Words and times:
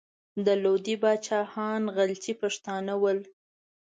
د 0.45 0.47
لودي 0.63 0.95
پاچاهان 1.01 1.83
غلجي 1.95 2.33
پښتانه 2.41 2.93
ول. 3.01 3.19